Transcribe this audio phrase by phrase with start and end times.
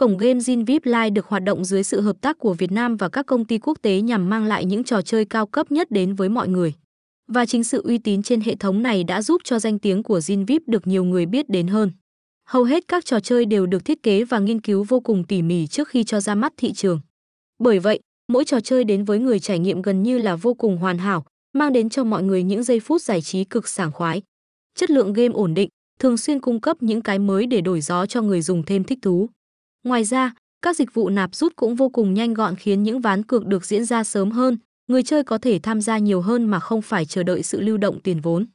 [0.00, 2.96] Cổng game Zin VIP Live được hoạt động dưới sự hợp tác của Việt Nam
[2.96, 5.90] và các công ty quốc tế nhằm mang lại những trò chơi cao cấp nhất
[5.90, 6.74] đến với mọi người.
[7.28, 10.18] Và chính sự uy tín trên hệ thống này đã giúp cho danh tiếng của
[10.18, 11.92] Zin VIP được nhiều người biết đến hơn.
[12.48, 15.42] Hầu hết các trò chơi đều được thiết kế và nghiên cứu vô cùng tỉ
[15.42, 17.00] mỉ trước khi cho ra mắt thị trường.
[17.58, 20.76] Bởi vậy, mỗi trò chơi đến với người trải nghiệm gần như là vô cùng
[20.76, 24.22] hoàn hảo, mang đến cho mọi người những giây phút giải trí cực sảng khoái.
[24.78, 28.06] Chất lượng game ổn định, thường xuyên cung cấp những cái mới để đổi gió
[28.06, 29.28] cho người dùng thêm thích thú.
[29.84, 33.22] Ngoài ra, các dịch vụ nạp rút cũng vô cùng nhanh gọn khiến những ván
[33.22, 36.60] cược được diễn ra sớm hơn, người chơi có thể tham gia nhiều hơn mà
[36.60, 38.46] không phải chờ đợi sự lưu động tiền vốn.